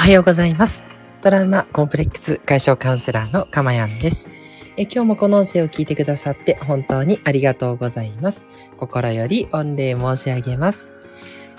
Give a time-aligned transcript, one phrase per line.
[0.00, 0.82] おはようございます。
[1.20, 4.30] トラウマコンプレックス解消カウンセラーのかまやんです。
[4.78, 8.46] え今日もこの音声を聞いてくださって本当にありがとうございます。
[8.78, 10.88] 心より御礼申し上げます。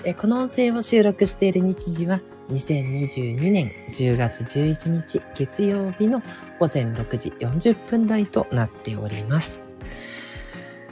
[0.02, 2.20] えこの音声を収録している日時は
[2.50, 6.20] 2022年10月11日月曜日の
[6.58, 9.62] 午前6時40分台となっております。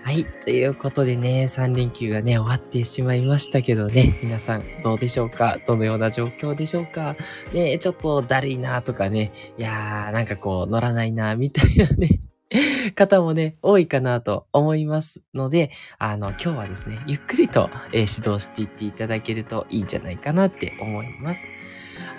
[0.03, 0.25] はい。
[0.25, 5.59] ということでね、3連休がね、終わってしまいましたけどね、皆さんどうでしょうか？
[5.67, 7.17] どのような状況でしょうか？
[7.53, 12.21] ね、ちょっとだるいなとかね、いやー、なんかこう乗らないなみたいなね、
[12.97, 21.43] 方もね、多いかなと思いますので、あの、今日はですね、ゆっくりと、えー指導していっていただけるといいんじゃないかなって思います。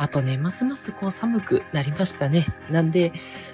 [0.02, 2.48] あとね、ますますこう寒くなりましたね。
[2.72, 3.12] なんで、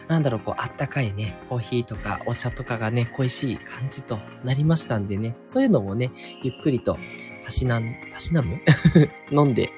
[0.07, 6.09] なんだろう、こう、あったかいね、コーヒーとかお茶とかがね、恋しい感じとなりましたんでね、そういうのもね、
[6.43, 6.97] ゆっくりと、
[7.43, 7.81] たしな、
[8.13, 8.61] たしなむ？
[9.29, 9.71] 飲んで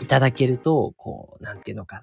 [0.00, 2.02] いただけると、こう、なんていうのかな。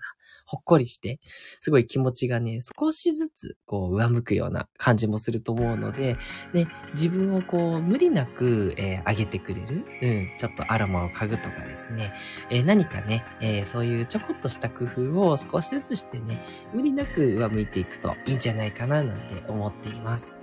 [0.52, 1.22] ほっこりして、
[1.62, 6.18] すごい気持ちがね、少しずつ、こう、上向くような感じもすると思うので、
[6.54, 12.14] ね、自分をこう、無理なく、えー上げてくれる、うん、ちょっとアロマを嗅ぐとかですね、
[12.50, 20.38] えー何かね、えーそういうちょこっとした工夫を少しずつしてね、無理なく上向いていくといいんじゃないかななんて思っています。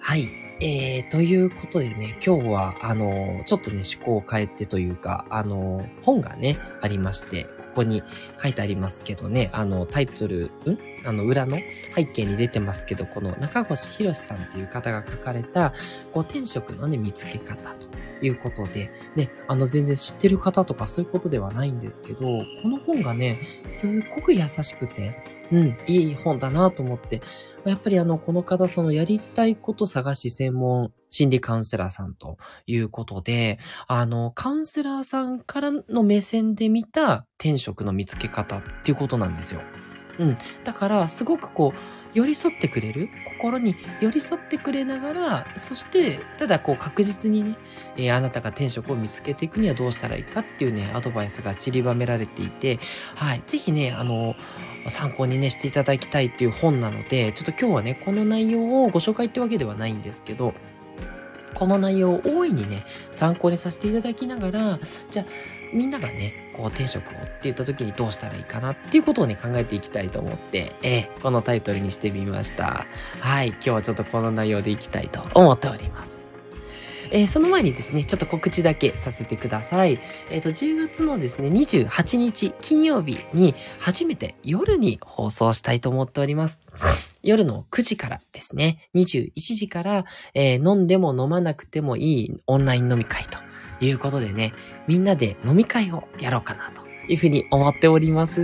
[0.00, 0.28] はい。
[0.60, 8.02] えー、ということでね、今日は、あの、ちょっとね、趣向を変えてというか、あの、本がね、ありまして、ここに
[8.42, 10.78] 書いてありますけどね、あの、タイトル、ん？
[11.06, 11.58] あの、裏の
[11.94, 15.72] 背景に出てますけど、この中越博さんっていう方が書かれた、
[16.12, 17.86] こう、天職のね、見つけ方と。
[18.22, 27.22] いうことで、ね、あの、全然知ってる方とかそういうことではないんですけど、この本がね、すっごく優しくて、うん、いい本だなと思って、
[27.64, 39.62] やっぱりあの、この方、そのやりたいこと探し専門心理カウンセラーさんということで、あの、カウンセラーさんからの目線で見た転職の見つけ方っていうことなんですよ。
[40.18, 40.36] うん。
[40.64, 41.78] だから、すごくこう、
[42.14, 43.08] 寄り添ってくれる？
[43.24, 47.56] 心に寄り添ってくれながら、そして、ただこう確実にね、
[47.96, 52.78] えーあなたが転職を見つけていくにはどうしたらいいかっていうね、アドバイスが散りばめられていて、
[53.14, 53.42] はい。
[53.46, 54.34] ぜひね、あの、
[54.88, 60.54] 参考にね、していただきたいっていう本なので、ちょっと今日はね、この内容をご紹介ってわけではないんですけど、
[61.54, 64.78] この内容を大いにね、参考にさせていただきながら、
[65.10, 65.26] じゃあ、
[65.72, 72.86] みんながね、こう転職をって言った時にどうしたらいいかなっていうことをね、考えていきたいと思って、えーこのタイトルにしてみました。
[73.20, 76.28] はい、今日はちょっとこの内容でいきたいと思っております。
[77.10, 80.00] えーその前にですね、ちょっと告知だけさせてください。
[80.30, 86.60] えっ、と、10月のですね、28日金曜日に初めて夜に放送したいと思っております。
[87.22, 90.04] 夜の9時からですね、21時から、
[90.34, 93.47] えー飲んでも飲まなくてもいいオンライン飲み会と
[93.80, 94.54] いうことでね、
[94.86, 98.40] みんなで飲み会をやろうかなというふうに思っております。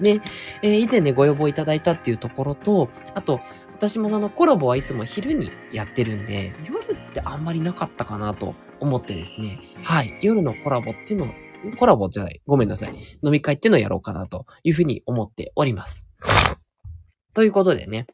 [0.00, 0.20] ね、
[0.62, 3.40] えー以前ね、ご要望いただいたっていうところと、あと、
[3.74, 11.34] 私もそのコラボはいつも昼にやってるんで、夜ってあんまりなかったかなと思ってですね、はい、夜のコラボっていうの、
[11.76, 12.94] コラボじゃない、ごめんなさい。
[13.22, 16.06] 飲み会っていうのをやろうかなというふうに思っております。
[17.34, 18.06] ということでね、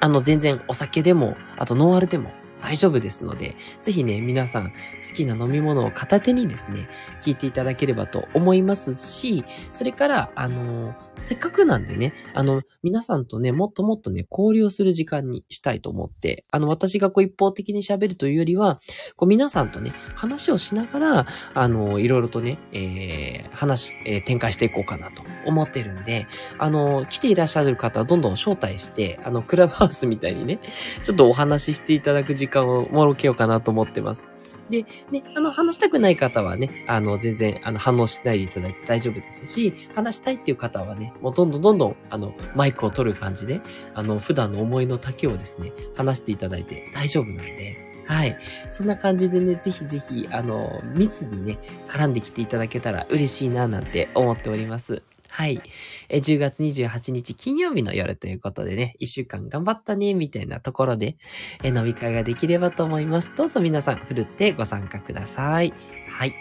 [0.00, 2.30] あの、全然お酒でも、あとノンアルでも
[2.62, 6.88] 大丈夫ですので、ぜひね、皆さん好きな飲み物を片手にですね、
[7.20, 18.80] 聞いていただければと思いますし、それから、あのせっかくなんでね、あの、皆さんとね、もっともっとね、交流する時間にしたいと思って、あの、私がこう一方的に喋るというよりは、
[19.16, 26.28] こう皆さんとね、話をしながら、あの、いろいろとね、えー、話、えー展開していこうかなと思ってるんで、
[26.58, 30.60] あの、来ていらっしゃる方どんどん招待して、あの、クラブハウスみたいにね、
[31.02, 34.26] ちょっとお話ししていただく時間間を設けようかなと思ってます。
[34.70, 43.60] で、ね、あの、話したくない方はね、あの、全然、あの、反応しないでいただいて大丈夫ですし、話したいっていう方はね、もうどんどんどんどん、あの、マイクを取る感じで、
[43.94, 48.36] あの、普段の思いの丈をですね、話していただいて大丈夫なんで、はい。
[48.72, 55.02] そんな感じでね、ぜひぜひ、あの、密にね、絡んできていただけたら嬉しいな、なんて思っております。
[55.30, 55.62] はい。
[56.08, 61.16] え、10月28日金曜日の夜ということでね、1週間頑張ったね、みたいなところで、
[61.62, 63.32] え、飲み会ができればと思います。
[63.36, 65.72] どうぞ皆さん、ふるってご参加ください。
[66.08, 66.34] はい。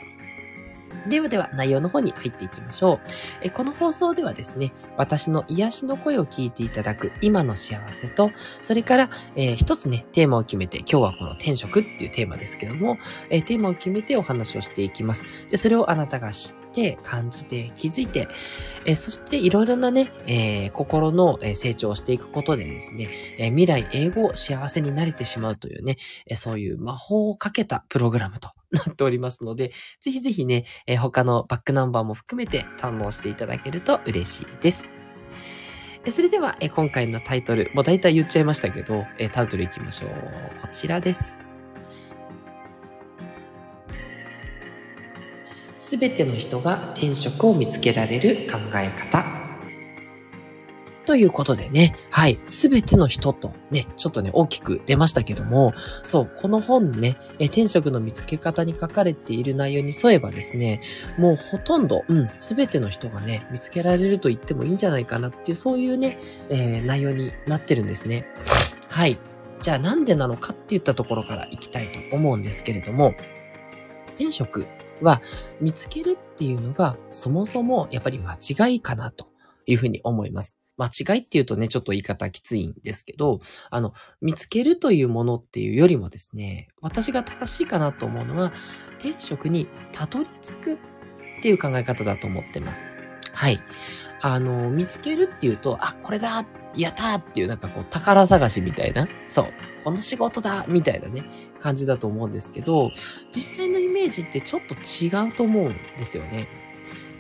[1.08, 3.00] ではでは、内容の方に入っていきましょう。
[3.42, 8.32] えこの放送ではですね、私の癒しの声を聞いていただく今の幸せと、
[8.62, 12.98] それから、えー一つね、テーマを決めて、今日はこの転職っていうテーマですけども、
[13.30, 15.48] えーテーマを決めてお話をしていきます。
[15.50, 18.28] で、それをあなたが知ってて、感じて、気づいて、
[18.86, 23.08] えーそしていろいろなね、えー心のえ成長をしていくことでですね、
[23.38, 29.72] えー未来英語幸せになれてしまうというね、えーそういう魔法をかけたプログラムとなっておりますので、
[30.02, 34.90] ぜひぜひね、えー、他のバックナンバーも含めて堪能していただけると嬉しいです。
[36.12, 40.10] それでは、え今回のタイトル、もう大体言っちゃいましたけど、えタイトルいきましょう。
[40.62, 41.49] こちらです。
[45.90, 49.26] すべての人が転職を見つけられる考え方。
[51.08, 60.82] ということでね、はい、すべての人とね、ちょっとね、大きく出ましたけども、そう、この本ね、え転職の見つけ方に書かれている内容に沿えばですね、
[61.18, 66.20] もうほとんど、うん、すべての人がね、見つけられると言ってもいいんじゃないかなっていう、そういうね、
[66.50, 68.28] えー、内容になってるんですね。
[68.90, 69.18] はい。
[69.60, 73.16] じゃあなんでなのかって言ったところからいきたいと思うんですけれども、
[74.14, 74.68] 転職
[75.02, 75.22] は
[75.62, 79.28] 見つけるっていうのがそもそもやっぱり間違いかなと
[79.66, 80.60] いうふうに思います。
[80.80, 88.54] 間違いっていうとね、ちょっと言い方きついんですけど、あの、見つけるというものっていうよりもですね、私が正しいかなと思うのは、
[88.98, 90.78] 転職にたどり着くっ
[91.42, 92.94] ていう考え方だと思ってます。
[93.34, 93.60] はい。
[94.22, 96.46] あの、見つけるっていうと、あ、これだ
[96.76, 99.54] やったーっていうなんかこう宝探しみたいな、そう、
[99.84, 101.24] この仕事だみたいなね、
[101.60, 102.92] 感じだと思うんですけど、
[103.32, 106.48] 実際のイメージってちょっと違うと思うんですよね。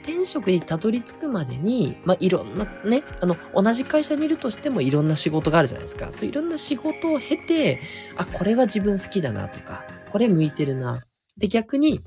[0.03, 6.11] 転職にたどり着くまでに、まあ、いろんなね、あの、同じ会社にいるとしてもいろんな仕事があるじゃないですか。
[6.11, 7.81] そういろんな仕事を経て、
[8.15, 11.03] あ、これは自分好きだなとか、これ向いてるな。
[11.37, 12.01] で、逆に、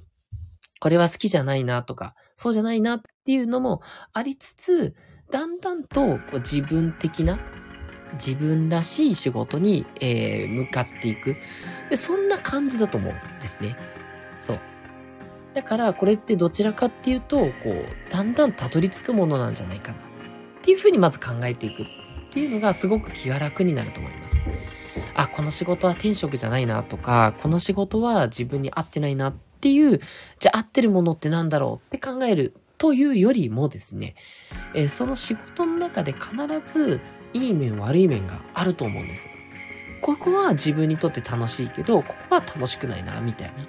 [0.81, 3.83] これは好きじゃないなとか、そうじゃないなっていうのも
[4.13, 4.97] ありつつ、
[5.31, 7.39] だんだんとこう自分的な、
[8.15, 11.37] 自分らしい仕事に、えー、向かっていく
[11.91, 11.97] で。
[11.97, 13.77] そんな感じだと思うんですね。
[14.41, 14.61] そう。
[15.55, 20.01] だからこれってどちらかっていうと、こう、だんだんたどり着くものなんじゃないかなっ
[20.63, 21.87] ていうふうにまず考えていくっ
[22.31, 24.43] ていうのがすごく気が楽になると思います。
[25.15, 30.01] あ、この仕事は転職じゃないなとか、この仕事は自分に合ってないなっていう、
[30.39, 34.15] じゃあ合ってるものってなんだろうって考えるというよりもですね、
[34.75, 37.01] えー、その仕事の中で必ず
[37.35, 39.29] いい面悪い面があると思うんです。
[40.01, 43.67] ここは自分にとって楽しいけど、ここは楽しくないな、みたいな。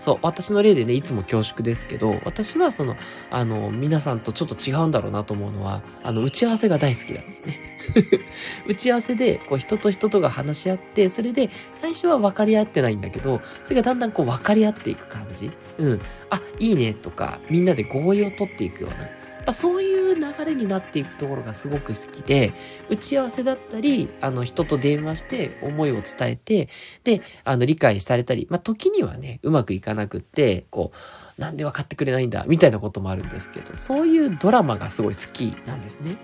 [0.00, 2.96] そう、私の例でね、いつも恐縮ですけど、私はその、
[3.30, 7.78] あの、皆さんとちょっと違うんだろうなと思うのは、あの、打ち合わせが大好きなんですね。
[8.66, 15.50] 打ち合わせで、こう、人と人とが話し合って、それで、最初は分かり合ってないんだけど、それがだんだんこう、分かり合っていく感じ。
[15.76, 16.00] うん。
[16.30, 19.19] あ、いいねとか、みんなで合意を取っていくような。
[19.44, 22.52] ぱそういう流れになっていくところがすごく好きで、
[22.88, 26.68] 打ち合わせだったり、あの、人と電話して思いを伝えて、
[27.04, 30.92] で、あの、理解されたり、まあ、時にはね、うまくいかなくって、こ
[31.38, 36.16] う、なんで分かってくれないんだ、みたいなこともあるんですけど、そういうドラマがすごい好きなんですね。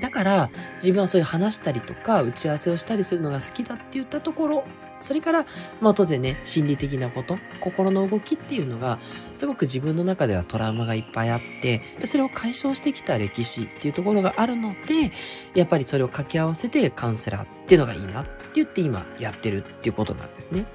[0.00, 4.64] だから、自分はそういう話したりとか、打ち合わせをしたりするのが好きだって言ったところ、
[5.00, 5.46] それから、
[5.80, 8.98] まあ当然ね、心理的なこと、心の動きっていうのが、
[9.34, 15.12] すごく自分の中ではトラウマがいっぱいあって、それを解消してきた歴史っていうところがあるので、
[15.54, 20.66] やっぱりそれを掛け合わせてカウンセラーっていうのがいいなって言って今やってるっていうことなんですね。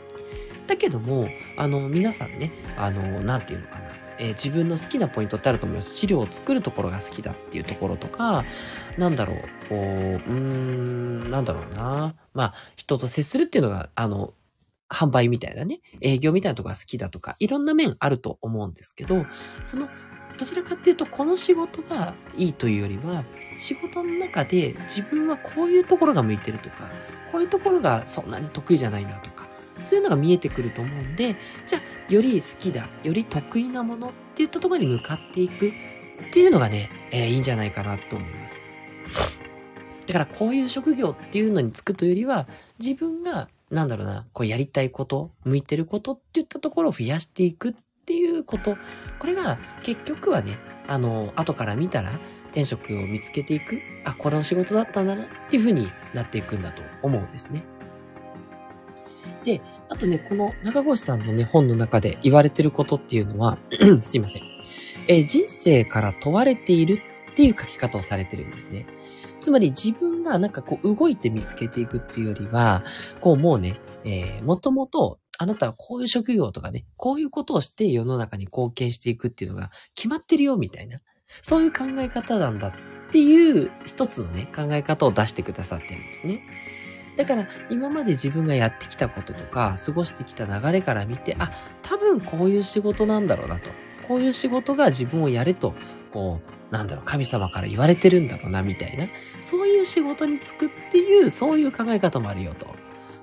[0.68, 3.88] だけども、あの、皆さんね、あの、なんていうのかな。
[4.20, 5.96] えー、自分の好きなポイントってあると思います。
[5.96, 8.46] 資料を作るところが好きだっていうところとか、
[8.98, 9.38] なんだろう、
[9.70, 12.16] こう、うーん、なんだろうな。
[12.34, 14.34] まあ、人と接するっていうのが、あの、
[14.90, 19.26] 販売みたいなね、営業みたいなとこが好きだとか、いろんな面あると思うんですけど、
[19.64, 19.90] その、
[20.38, 23.24] どちらかっていうと、この仕事がいいというよりは、
[23.58, 26.90] 仕事の中で自分はこういうところが向いてるとか、
[27.32, 29.48] こういうところがそんなに得意じゃないなとか、
[29.84, 31.36] そういうのが見えてくると思うんで、
[31.66, 38.67] じゃあ、より好きだ、より得意なものっていったところに向かっていくっていうのがね、えー、いいんじゃないかなと思います。
[40.08, 42.48] だからこういう職業っていうのに就くというよりは、
[42.80, 47.74] 自分が、なんだろうな、こうやりたいこと、向いてることっていったところを増やしていくっ
[48.06, 48.78] ていうこと。
[49.20, 52.12] これが結局はね、あの、後から見たら、
[52.52, 57.64] 転職を見つけていく、あ、これの仕事だったんだなっていう風になっていくんだと思うんですね。
[59.44, 63.58] で、あとね、この中越さんのね、本の中で言われてることっていうのは
[64.02, 64.42] すいません。
[65.08, 67.02] えー、人生から問われている
[67.38, 68.88] っていう書き方をされてるんですね。
[69.40, 72.84] つまり自分がなんかこう動いて見つけていくっていうよりは、
[73.22, 81.00] こうもうね、えー、もともとあなたはこういう職業とかね、こういうことをして世の中に貢献していくっていうのが決まってるよみたいな、
[81.44, 82.74] そういう考え方なんだっ
[83.12, 86.42] ていう一つのね、考え方を出してくださってるんですね。
[87.18, 91.52] だから今まで自分がやってきたこととか過ごしてきた流れから見て、あ、
[91.84, 93.70] 多分こういう仕事なんだろうなと。
[94.08, 95.76] こういう仕事が自分をやれと、
[96.12, 99.08] こう、なんだろう、神様から言われてるんだろうな、みたいな。
[99.42, 102.68] そういう仕事に就くっていう、そういう考え方もあるよと。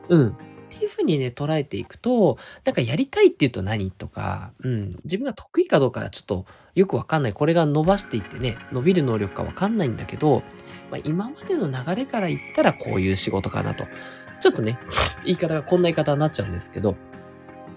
[0.09, 0.29] うん。
[0.29, 0.33] っ
[0.69, 7.33] ていうふうにね、捉えていくと、なんかやりたいって言うと何とか、うん、自分が得意かどうかちょっとよくわかんない。
[7.33, 10.43] これが伸ばしていってね、伸びる能力かわかんないんだけど、
[10.91, 13.87] まあ、今までの流れから言ったらこういう仕事かなと。
[14.41, 14.79] ちょっとね、
[15.25, 16.97] 言い方がこんな言い方になっちゃうんですけど、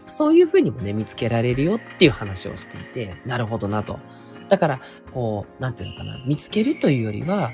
[0.07, 3.99] そういうふうにもね、見つけられるよっていう話をしていて、なるほどなと。
[4.49, 4.81] だから、
[5.13, 7.51] こう、なんていうのかな、見つけるというよりは、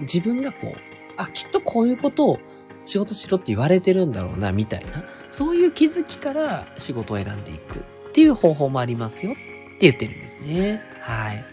[0.00, 0.76] 自分がこう、
[1.16, 2.38] あ、きっとこういうことを
[2.84, 5.04] 仕事しろって言われてるんだろうな、みたいな。
[5.30, 10.82] そういう気づきから仕事を選んでいくっていう方法もありますよって言ってるんですね。
[11.00, 11.44] はい。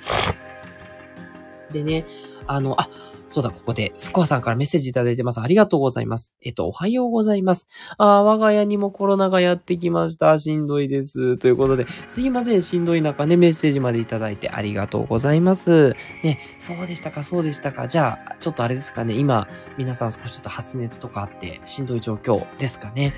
[1.71, 2.05] でね、
[2.47, 2.89] あの、あ、
[3.27, 5.41] そうだ、ここで、スコアさんからメッセージいただいてます。
[5.41, 6.31] ありがとうございます。
[6.41, 7.67] えっと、おはようございます。
[7.97, 10.37] ああ我が家にもコロナがやってきました。
[10.37, 11.37] しんどいです。
[11.37, 12.61] ということで、すいません。
[12.61, 15.95] しんどい中ね、メッセージまでいただいてありがとうございます。
[16.23, 17.87] ね、そうでしたか、そうでしたか。
[17.87, 19.15] じゃあ、ちょっとあれですかね。
[19.15, 23.13] 今、皆さん少しちょっと発熱とかあって、しんどい状況ですかね。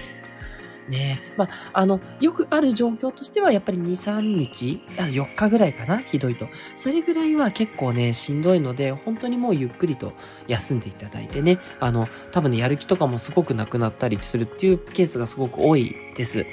[0.87, 6.47] ねまあ、あの、よくある状況としては、やっぱり2、3日、あ4日ぐらいかな、ひどいと。
[6.75, 10.13] それぐらいは結構ね、しんどいので、本当にもうゆっくりと
[10.47, 16.45] 休んでいただいてね、あの、多分ね、やる気とかもすごくなくなったりするっていうケースがすごく多いです。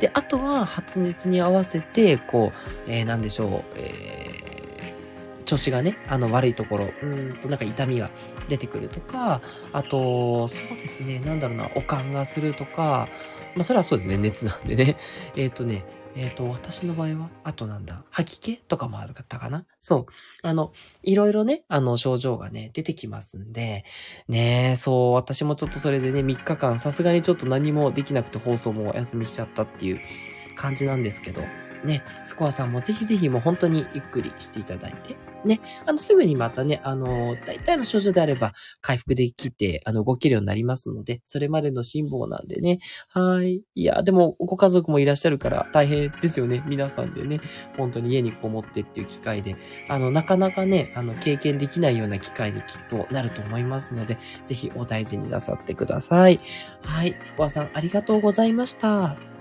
[0.00, 2.52] で、あとは発熱に合わせて、こ
[2.86, 4.46] う、えー、なんでしょう、えー
[5.46, 8.10] 調子がね、あの悪いところ、うんとなんか痛みが
[8.48, 9.40] 出てくるとか、
[9.72, 13.08] あと、そうですね、なんだろうな、おかんがするとか、
[13.56, 14.18] まあ、それはそうですね。
[14.18, 14.96] 熱なんでね。
[15.34, 15.84] えっ、ー、とね、
[16.14, 20.46] えっ、ー、と、私の場合は、あとなんだ、吐き気とかもあるかったかなそう。
[20.46, 20.72] あの、
[21.02, 23.86] いろいろね、あの、症状がね、出てきますんで、
[24.28, 30.00] ねそう、私もちょっとそれでね、3日間、さすがにちょっと何もできなくて放送もお休みしちゃったっていう
[30.54, 31.40] 感じなんですけど、
[31.84, 35.16] ね、スコアさんもぜひぜひもう本当にゆっくりしていただいて、
[35.46, 43.62] ね、あの、すぐにまたね、あの、大体の症状であれば回復できて、あの、動けるようになりますので、それまでの辛抱なんでね、はい。
[43.74, 46.62] いや、でも、ご家族もいらっしゃるから大変ですよね。
[46.66, 47.40] 皆さんでね、
[47.76, 49.56] 本当に家にこもってっていう機会で、
[49.88, 56.40] あの、なかなかね、あの、経験できないような機会にきっとなると思いますので、ぜひお大事になさってください。
[56.82, 57.16] はい。
[57.20, 59.35] スコアさん、ありがとうございました。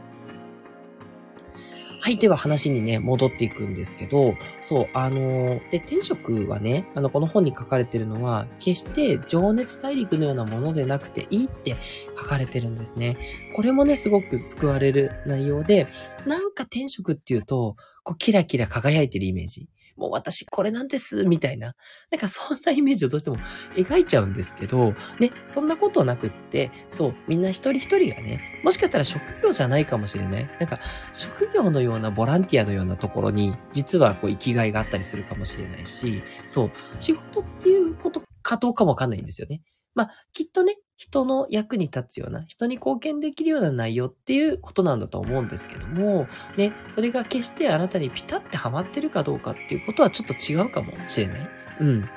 [2.06, 2.18] はい。
[2.18, 11.76] では話にね、戻っていくんですけど、そう、あのー、で、天職はね、あの、この本に書かれてるのは、決して情熱大陸のようなものでなくていいって
[12.16, 13.18] 書かれてるんですね。
[13.56, 15.88] これもね、すごく救われる内容で、
[16.28, 19.68] なんか天職っていうと、こう、キラキラ輝いてるイメージ。
[19.96, 21.76] もう私これなんです、みたいな。
[22.12, 23.38] なんかそんなイメージをどうしても
[23.76, 30.50] 描いちゃうんですけど、ね、そんなことなくって、そう、みんな一人一人がね、もしかしたら職業じゃないかもしれない。
[30.60, 30.80] なんか、
[31.14, 39.62] 職業のようなボランティアのようなところに、実はこう生きがいがあったりするかもしれないし、そう、仕事っていうことかどうかもわかんないんですよね。
[39.94, 51.50] まあ、きっとね、人の役に立つような、人に貢献できるような内容っていうことなんだと思うんですけども、ね、それが決してあなたにピタってハマってるかどうかっていうことはちょっと違うかもしれない。
[51.82, 52.10] うん。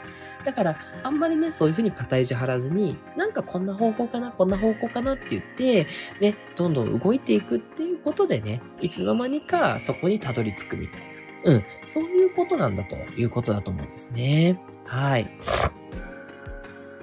[0.44, 5.86] だから、あんまりね、そういうふうに肩意地張らずに、なんかこんな方法かな、こんな方向かなって言って、
[6.20, 11.00] ね、どんどん動いていくっていうことでね、いつの間にかそこにたどり着くみたい
[11.44, 11.52] な。
[11.52, 11.64] うん。
[11.84, 14.60] そういうことなんだということだと思うんですね。
[14.84, 15.28] はい。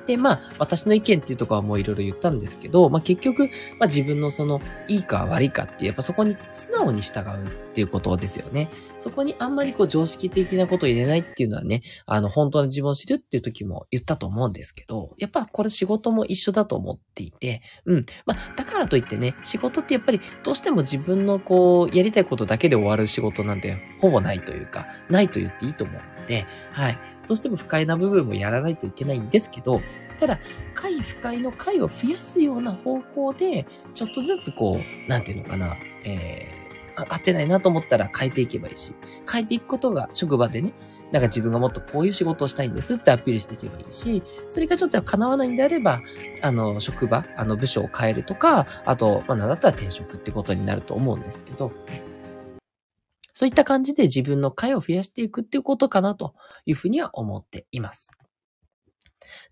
[0.05, 8.69] で、まあ、私の意見っていうとこはもういろいろ言ったんですけど、まあ結局、まあ自分のその、いいか悪いかっていう、やっぱそこに素直に従うっていうことですよね。
[8.97, 18.05] そこにあんまりこう常識的なことを入れないっていうのはね、あの、本当の自分を知るっていう時も言ったと思うんですけど、やっぱこれ仕事も一緒だと思っていて、うん。
[18.25, 26.97] まあ、だからといってね、仕事ってやっぱりどうしても自分のこう、やりたいことだけで終わる仕事なんてほぼないというか、ないと言っていいと思うので、はい。
[27.27, 29.81] どうしても不快な部分もやらないといけないんですけど、
[30.19, 30.39] ただ、
[30.73, 38.95] 快不快の快を増やすような方向で、ちょっとずつこう、なんていうのかな、えー、合ってないなと思ったら変えていけばいいし、
[39.31, 40.73] 変えていくことが職場でね、
[41.11, 46.01] なんか自分がもっとこういう仕事をしたいんですってアピールしていけばいいし、それがちょっと叶わないんであれば、
[46.41, 51.71] あの、職場、あの、部署を変えるとか、あと、まあ、なんだったら転職ってことになると思うんですけど、
[53.35, 56.33] そういった感じで自分の会を増やしていくっていうことかなと
[56.65, 58.09] いうふうには思っています。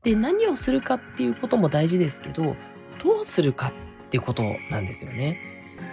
[0.03, 2.55] で、何をするかっていうことも大事ですけど、
[3.03, 3.73] どうするかっ
[4.09, 5.37] ていうことなんですよね。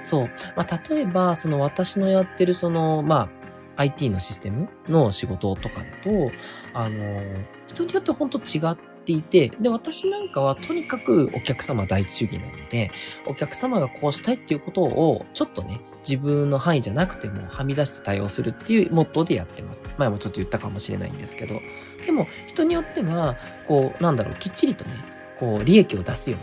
[0.04, 0.30] そう。
[0.56, 3.28] まあ、例えば、その私のやってるその、ま
[3.76, 6.30] あ、IT のシステムの仕事とかだと、
[6.75, 7.23] あの、
[7.66, 8.76] 人によって本当違っ
[9.11, 12.90] ていて、で、私なんかはとにかくお客様第一主義なので、
[13.26, 19.85] お客様がこうしたいっていうことを、ちょっとね、自分の範囲じゃなくてもはみ出して対応するっていうモットーでやってます。
[19.99, 21.61] 前もちょっと言ったかもしれないんですけど。
[22.07, 23.37] でも、人によっては、
[23.67, 24.93] こう、なんだろう、きっちりとね、
[25.38, 26.38] こう、利益を出すよ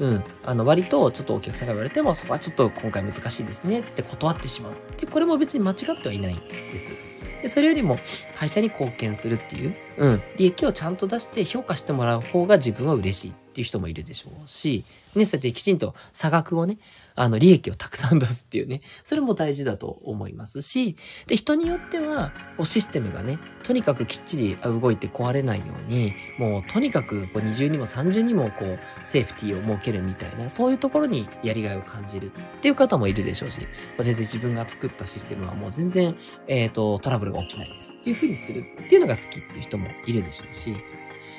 [0.00, 4.72] うに、うん、あの、割とちょっとお客さんが言われても、そこはちょっと今回難しいですね、つって断ってしまう。
[4.96, 7.17] で、これも別に間違ってはいないです。
[7.42, 7.98] で、それよりも
[8.34, 14.84] 会社に貢献するっていう、うん、利益をちゃんと出して評価してもらう方が自分は嬉しいっていう人もいるでしょうし、
[15.16, 16.78] ね、そうやってきちんと差額をね、
[17.16, 20.94] あの、利益をたくさん出すっていうね、それも大事だと思いますし、
[21.26, 33.66] で、人によっては、こうシステムがね、とにかくきっちり動いて壊れないように、もうとにかくこう二重にも三重にもこう、セーフティーを設けるみたいな、そういうところにやりがいを感じるっていう方もいるでしょうし、ま
[34.02, 40.76] あ、全然自分が作ったシステムはもう全然、えっ、ー、と、トラブルが起きないですっていうふうにするっていうのが好きっていう人もいるでしょうし、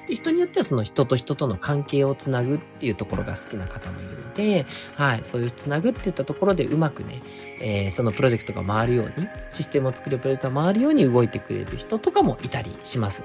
[0.10, 7.22] で、人によってはその人と人との関係をつなぐっていうところが好きな方もいるので、はい、そういうつなぐっていったところでうまくね、
[7.62, 13.24] えー、そのプロジェクトが回るように、システムを作るプロジェクトが回るように動いてくれる人とかもいたりします。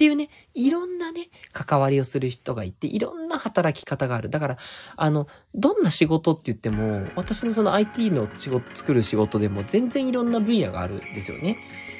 [0.00, 4.30] っていうね、いろんなね、関わりをする人がいて、いろんな働き方がある。
[4.30, 4.56] だから、
[4.96, 11.58] あの、どんな仕事って言っても、私のその IT の仕事、作る仕事でも全然いろんな分野があるんですよね。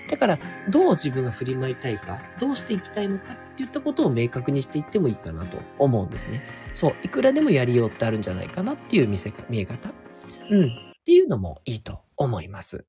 [0.08, 0.38] だから、
[0.70, 6.42] どう自分が振り舞いたいか、どうしていきたいのかっていったことを明確にしていってもいいかなと思うんですね。
[6.72, 9.90] そう、いくらでもやりようってあるんじゃないかなっていう見せか、見え方。
[10.50, 10.68] うん。
[10.68, 10.70] っ
[11.04, 12.86] ていうのもいいと思います。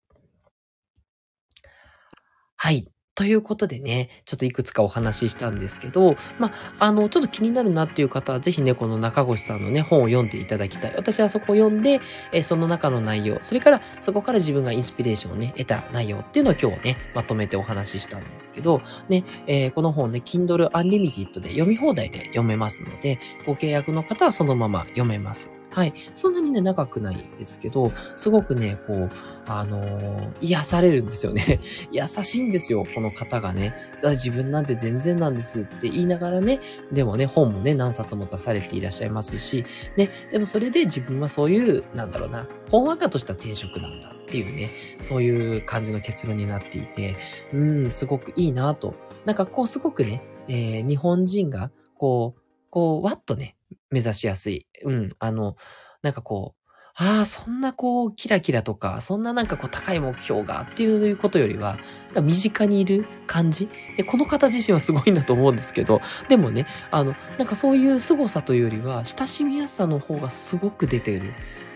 [2.55, 2.87] はい。
[3.13, 10.93] ということでね、ちょっといくつかお話ししたんですけど、まあ、あの、ちょっと気になるなっていう方は、ぜひね、この中越さんのね、本を読んでいただきたい。
[10.95, 11.99] 私はそこを読んで、
[12.31, 25.60] えその中の内容、それからそこから自分がインスピレーションをね、得た内容っていうのを今日ね、まとめてお話ししたんですけど、ね、えー、この本ね、Kindle Unlimited で読み放題で読めますので、ご契約の方はそのまま読めます。
[25.71, 25.93] はい。
[26.15, 29.11] そんなにね、長くないんですけど、すごくね、こう、
[29.45, 31.61] あのー、癒されるんですよね。
[31.91, 33.73] 優しいんですよ、この方がね。
[34.03, 36.59] 自分なんて全然なんですって言いながらね、
[36.91, 47.15] でもね、本もね、何冊も出されていらっしゃいますし、ね、でもそれで自分はそういう、なんだろうな、ほんわかとした転職なんだっていうね、そういう感じの結論になっていて、
[47.53, 48.93] うん、すごくいいなと。
[49.25, 53.55] なんかこう、すごくね、えー、日本人が、こう、こう、わっとね、
[53.91, 54.67] 目指しやすい。
[54.83, 55.09] うん。
[55.19, 55.55] あの、
[56.01, 56.61] なんかこう、
[56.95, 61.77] ああ、そんなこう、キラキラとか、そんななんかこう、高い目標がっていうことよりは、
[62.07, 63.69] なんか身近にいる感じ？
[63.95, 71.33] で、この方自身はすごいんだと思うんですけど、でもね、あの、なんかそういう凄さというよりは、親しみやすさの方がすごく出てる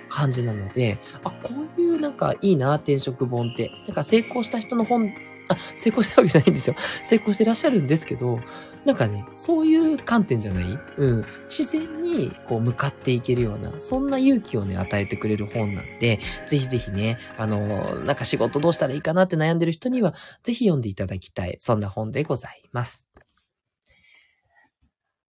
[0.10, 3.72] 感じなので、あ、こういうなんかいいな、転職本って。
[3.86, 5.14] なんか成功した人の本
[5.50, 6.76] あ、成功したわけじゃないんですよ。
[7.04, 8.40] 成功してらっしゃるんですけど、
[8.86, 10.80] なんかね、そういう観点じゃない？
[10.98, 11.26] うん。
[11.50, 23.05] 自然にこう向かっていけるような、そんな勇気をね、与えてくれる本なんで、ぜひぜひね、あの、なんか仕事どうしたらいいかなって悩んでる人には、ぜひ読んでいただきたい、そんな本でございます。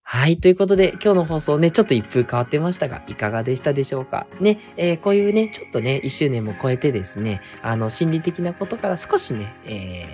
[0.08, 0.38] はい。
[0.38, 4.28] ということで、今日の放送ね、ちょっと一風変わってましたが、いかがでしたでしょうか？
[4.38, 10.06] ね、えー、こういうね、ちょっとね、一周年も超えてですね、あの、心理的なことから少しね、え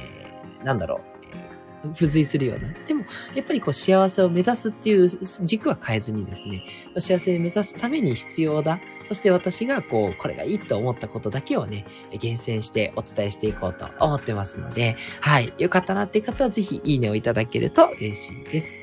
[0.62, 1.02] ー、なんだろ
[1.85, 2.72] う、付随するような。
[2.72, 5.09] でも、やっぱりこう幸せを目指すっていう
[5.42, 6.64] 軸は変えずにですね、
[6.96, 8.81] 幸せを目指すために必要だ。
[9.07, 11.85] そして私がこう、これがいいと思ったことだけをね、
[12.18, 15.52] 厳選してお伝えしていこうと思ってますので、はい。
[15.59, 18.78] よかったなっていう方はぜひいいねをいただけると嬉しいです。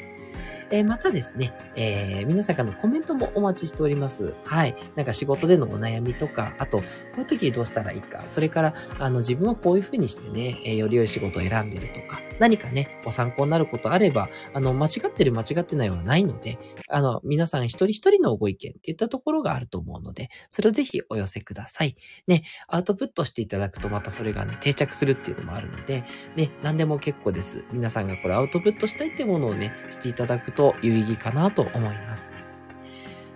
[0.72, 4.34] えー、またですね、えー、皆さんからのコメントもお待ちしております。
[4.44, 4.76] はい。
[4.96, 6.84] なんか仕事でのお悩みとか、あと、こ
[7.18, 21.96] ういう時どうしたらいいか、それから、あの、自分はこういうふうにしてね、えー、より良い仕事を選んでるとか、何かね、ご参考になることあれば、あの、間違ってる間違ってないはないので、あの、皆さん一人一人のご意見っていったところがあると思うので、それをぜひお寄せください。
[22.28, 26.04] ね、アウトプットしていただくとまたそれがね、定着するっていうのもあるので、
[26.36, 27.64] ね、何でも結構です。
[27.74, 32.49] 皆さんがこれアウトプットしたいっていうものをね、していただくとと有意義かなと思います。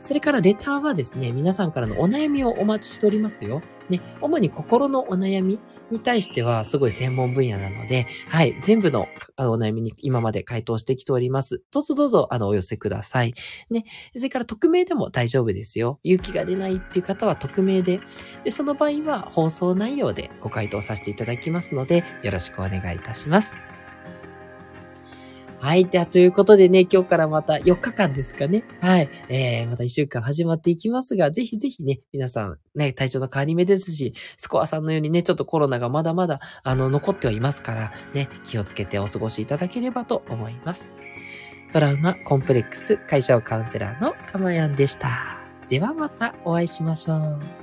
[0.03, 3.61] それからレターはですね、皆さんからのお悩みをお待ちしておりますよ。
[3.87, 5.61] ね、主に心のお悩み
[5.91, 11.63] に対してはすごい専門分野なので、はい、全部のお悩みに今まで回答してきております。
[11.71, 13.33] どうぞどうぞ、あの、お寄せください。
[13.69, 16.01] ね、それから匿名でも大丈夫ですよ。
[16.03, 18.01] 勇気が出ないっていう方は匿名で、
[18.43, 23.72] で、その場合は放送内容でご回答させていただきますので、よろしくお願いいたします。
[25.63, 25.86] はい。
[25.86, 28.65] では、ということでね、今日からまた4日間ですかね。
[28.82, 29.10] はい。
[29.30, 40.91] えー、また1週間始まっていきますが、ぜひぜひね、皆さん、ね、体調の変わり目ですし、スコアさんのようにね、ちょっとコロナがまだまだ、あの、残ってはいますから、ね、気をつけてお過ごしいただければと思います。
[41.71, 45.39] トラウマコンプレックス解消カウンセラーのかまやんでした。
[45.69, 47.62] ではまたお会いしましょう。